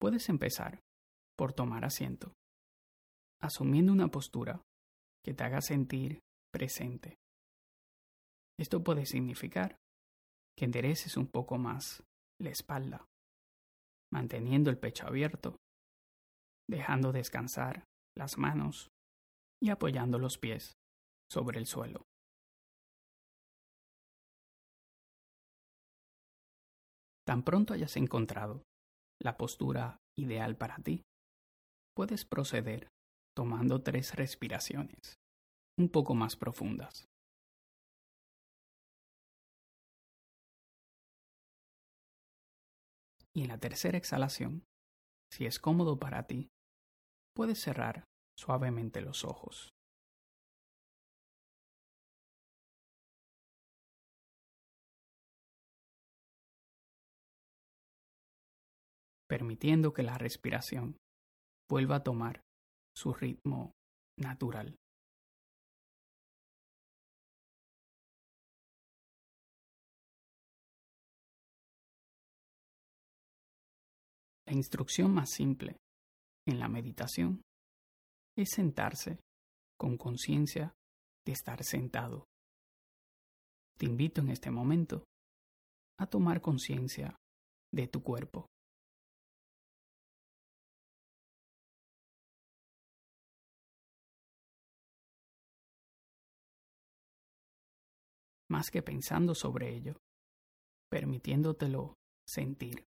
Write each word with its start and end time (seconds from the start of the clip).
Puedes 0.00 0.28
empezar 0.28 0.80
por 1.36 1.52
tomar 1.52 1.84
asiento, 1.84 2.32
asumiendo 3.40 3.92
una 3.92 4.08
postura 4.08 4.62
que 5.24 5.34
te 5.34 5.44
haga 5.44 5.60
sentir 5.60 6.20
presente. 6.52 7.16
Esto 8.58 8.84
puede 8.84 9.06
significar 9.06 9.76
que 10.56 10.66
endereces 10.66 11.16
un 11.16 11.26
poco 11.26 11.58
más 11.58 12.04
la 12.40 12.50
espalda, 12.50 13.06
manteniendo 14.12 14.70
el 14.70 14.78
pecho 14.78 15.06
abierto, 15.06 15.56
dejando 16.68 17.12
descansar 17.12 17.84
las 18.16 18.38
manos 18.38 18.90
y 19.60 19.70
apoyando 19.70 20.18
los 20.18 20.38
pies 20.38 20.74
sobre 21.30 21.58
el 21.58 21.66
suelo. 21.66 22.04
Tan 27.26 27.42
pronto 27.42 27.72
hayas 27.72 27.96
encontrado 27.96 28.62
la 29.24 29.36
postura 29.38 29.96
ideal 30.16 30.56
para 30.56 30.76
ti, 30.76 31.02
puedes 31.96 32.24
proceder 32.24 32.88
tomando 33.34 33.82
tres 33.82 34.14
respiraciones 34.14 35.14
un 35.78 35.88
poco 35.88 36.14
más 36.14 36.36
profundas. 36.36 37.08
Y 43.36 43.42
en 43.42 43.48
la 43.48 43.58
tercera 43.58 43.98
exhalación, 43.98 44.62
si 45.32 45.46
es 45.46 45.58
cómodo 45.58 45.98
para 45.98 46.28
ti, 46.28 46.50
puedes 47.34 47.60
cerrar 47.60 48.04
suavemente 48.38 49.00
los 49.00 49.24
ojos. 49.24 49.73
Permitiendo 59.34 59.92
que 59.92 60.04
la 60.04 60.16
respiración 60.16 60.96
vuelva 61.68 61.96
a 61.96 62.02
tomar 62.04 62.40
su 62.96 63.12
ritmo 63.12 63.72
natural. 64.16 64.76
La 74.46 74.52
instrucción 74.52 75.12
más 75.12 75.30
simple 75.30 75.78
en 76.46 76.60
la 76.60 76.68
meditación 76.68 77.42
es 78.38 78.50
sentarse 78.50 79.18
con 79.76 79.96
conciencia 79.96 80.72
de 81.26 81.32
estar 81.32 81.64
sentado. 81.64 82.24
Te 83.78 83.86
invito 83.86 84.20
en 84.20 84.30
este 84.30 84.52
momento 84.52 85.02
a 85.98 86.06
tomar 86.06 86.40
conciencia 86.40 87.16
de 87.72 87.88
tu 87.88 88.00
cuerpo. 88.04 88.46
Más 98.54 98.70
que 98.70 98.82
pensando 98.84 99.34
sobre 99.34 99.74
ello, 99.74 99.96
permitiéndotelo 100.88 101.98
sentir. 102.24 102.84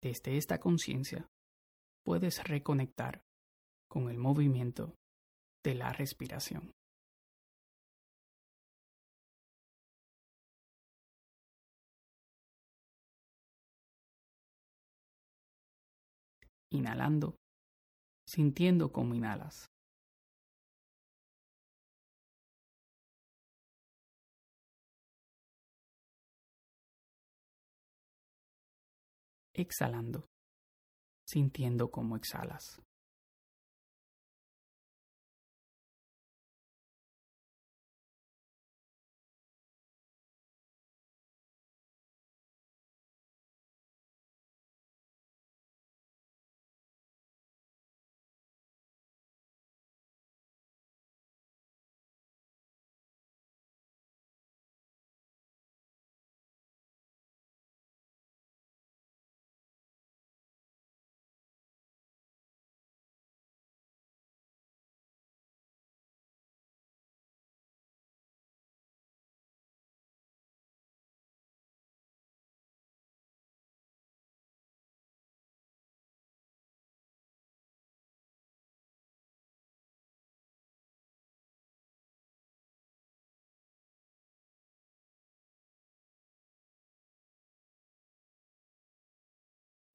Desde 0.00 0.36
esta 0.36 0.60
conciencia 0.60 1.26
puedes 2.04 2.44
reconectar 2.44 3.22
con 3.88 4.08
el 4.08 4.18
movimiento 4.18 4.94
de 5.64 5.74
la 5.74 5.92
respiración. 5.92 6.70
Inhalando, 16.70 17.36
sintiendo 18.26 18.92
cómo 18.92 19.14
inhalas. 19.14 19.70
exhalando, 29.52 30.28
sintiendo 31.26 31.90
cómo 31.90 32.16
exhalas. 32.16 32.80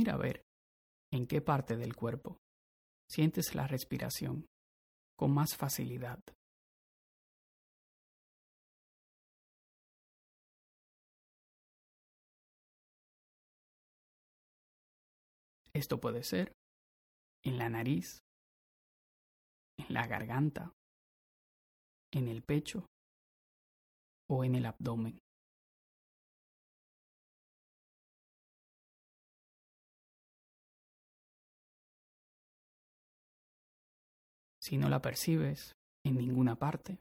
Mira 0.00 0.14
a 0.14 0.16
ver 0.16 0.46
en 1.12 1.26
qué 1.26 1.42
parte 1.42 1.76
del 1.76 1.94
cuerpo 1.94 2.38
sientes 3.06 3.54
la 3.54 3.66
respiración 3.66 4.46
con 5.14 5.30
más 5.30 5.54
facilidad. 5.58 6.18
Esto 15.74 16.00
puede 16.00 16.24
ser 16.24 16.54
en 17.44 17.58
la 17.58 17.68
nariz, 17.68 18.20
en 19.76 19.92
la 19.92 20.06
garganta, 20.06 20.72
en 22.10 22.26
el 22.26 22.42
pecho 22.42 22.86
o 24.30 24.44
en 24.44 24.54
el 24.54 24.64
abdomen. 24.64 25.18
Si 34.60 34.76
no 34.76 34.88
la 34.88 35.00
percibes 35.00 35.76
en 36.04 36.16
ninguna 36.16 36.56
parte, 36.56 37.00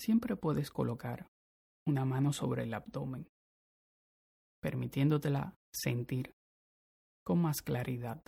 siempre 0.00 0.36
puedes 0.36 0.70
colocar 0.70 1.28
una 1.86 2.04
mano 2.04 2.32
sobre 2.32 2.62
el 2.62 2.74
abdomen, 2.74 3.28
permitiéndotela 4.60 5.56
sentir 5.72 6.34
con 7.24 7.42
más 7.42 7.62
claridad. 7.62 8.22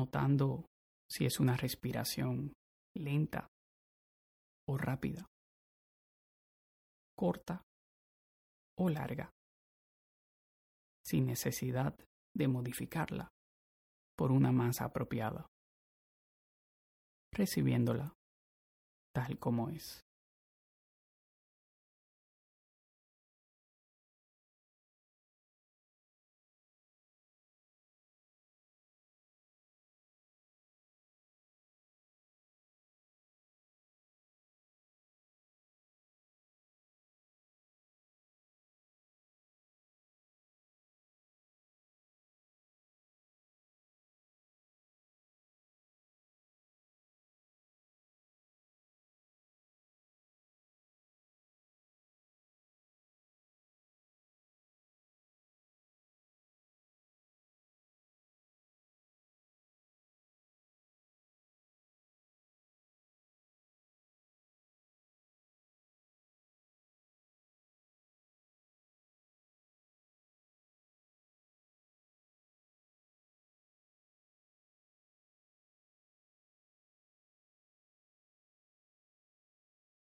Notando 0.00 0.64
si 1.10 1.26
es 1.26 1.40
una 1.40 1.58
respiración 1.58 2.54
lenta 2.96 3.48
o 4.66 4.78
rápida, 4.78 5.26
corta 7.14 7.60
o 8.78 8.88
larga, 8.88 9.30
sin 11.04 11.26
necesidad 11.26 11.94
de 12.34 12.48
modificarla 12.48 13.28
por 14.16 14.32
una 14.32 14.52
más 14.52 14.80
apropiada, 14.80 15.46
recibiéndola 17.30 18.14
tal 19.14 19.38
como 19.38 19.68
es. 19.68 20.00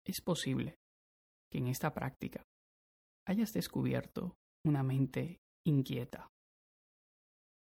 Es 0.07 0.21
posible 0.21 0.79
que 1.51 1.57
en 1.57 1.67
esta 1.67 1.93
práctica 1.93 2.41
hayas 3.27 3.51
descubierto 3.51 4.37
una 4.65 4.81
mente 4.81 5.41
inquieta. 5.65 6.29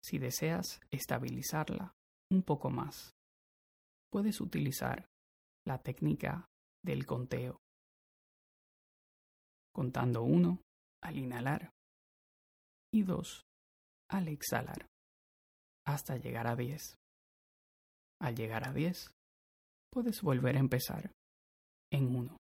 Si 0.03 0.19
deseas 0.19 0.79
estabilizarla 0.91 1.95
un 2.31 2.43
poco 2.43 2.69
más, 2.69 3.15
puedes 4.11 4.41
utilizar 4.41 5.07
la 5.65 5.81
técnica 5.81 6.45
del 6.85 7.07
conteo, 7.07 7.57
contando 9.73 10.21
uno 10.21 10.61
al 11.03 11.17
inhalar 11.17 11.71
y 12.93 13.01
dos 13.01 13.41
al 14.07 14.27
exhalar, 14.27 14.87
hasta 15.85 16.17
llegar 16.17 16.45
a 16.45 16.55
diez. 16.55 16.95
Al 18.21 18.35
llegar 18.35 18.67
a 18.67 18.73
diez, 18.73 19.11
puedes 19.91 20.21
volver 20.21 20.55
a 20.55 20.59
empezar 20.59 21.11
en 21.91 22.15
uno. 22.15 22.37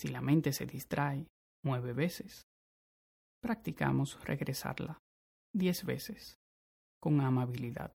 Si 0.00 0.08
la 0.08 0.22
mente 0.22 0.54
se 0.54 0.64
distrae 0.64 1.26
nueve 1.62 1.92
veces, 1.92 2.46
practicamos 3.42 4.18
regresarla 4.24 4.96
diez 5.54 5.84
veces 5.84 6.38
con 7.02 7.20
amabilidad. 7.20 7.92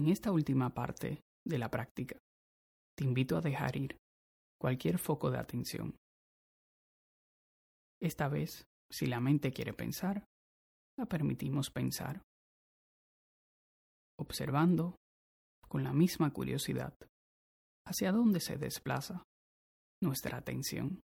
En 0.00 0.08
esta 0.08 0.32
última 0.32 0.72
parte 0.72 1.20
de 1.46 1.58
la 1.58 1.70
práctica, 1.70 2.16
te 2.96 3.04
invito 3.04 3.36
a 3.36 3.42
dejar 3.42 3.76
ir 3.76 3.98
cualquier 4.58 4.98
foco 4.98 5.30
de 5.30 5.36
atención. 5.36 5.94
Esta 8.00 8.28
vez, 8.28 8.64
si 8.90 9.04
la 9.04 9.20
mente 9.20 9.52
quiere 9.52 9.74
pensar, 9.74 10.24
la 10.98 11.04
permitimos 11.04 11.68
pensar, 11.70 12.22
observando 14.18 14.96
con 15.68 15.84
la 15.84 15.92
misma 15.92 16.32
curiosidad 16.32 16.94
hacia 17.86 18.10
dónde 18.10 18.40
se 18.40 18.56
desplaza 18.56 19.22
nuestra 20.02 20.38
atención. 20.38 21.02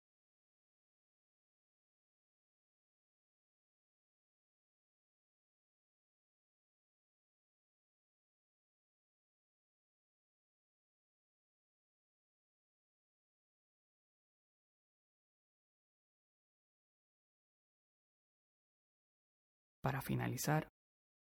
Para 19.83 20.01
finalizar 20.01 20.69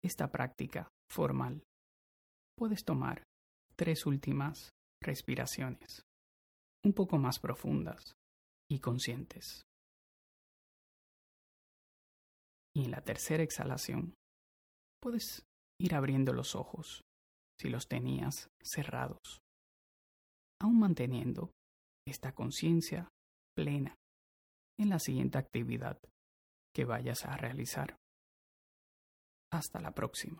esta 0.02 0.30
práctica 0.30 0.88
formal, 1.10 1.62
puedes 2.56 2.84
tomar 2.84 3.22
tres 3.76 4.06
últimas 4.06 4.70
respiraciones, 5.02 6.02
un 6.84 6.94
poco 6.94 7.18
más 7.18 7.38
profundas 7.38 8.14
y 8.70 8.80
conscientes. 8.80 9.62
Y 12.75 12.84
en 12.84 12.90
la 12.90 13.02
tercera 13.02 13.42
exhalación, 13.42 14.14
puedes 15.02 15.44
ir 15.80 15.94
abriendo 15.94 16.32
los 16.32 16.54
ojos 16.54 17.02
si 17.60 17.68
los 17.68 17.88
tenías 17.88 18.48
cerrados, 18.62 19.40
aún 20.60 20.78
manteniendo 20.78 21.50
esta 22.06 22.32
conciencia 22.32 23.08
plena 23.54 23.94
en 24.78 24.90
la 24.90 24.98
siguiente 24.98 25.38
actividad 25.38 25.98
que 26.75 26.84
vayas 26.84 27.25
a 27.25 27.36
realizar. 27.36 27.96
Hasta 29.50 29.80
la 29.80 29.92
próxima. 29.92 30.38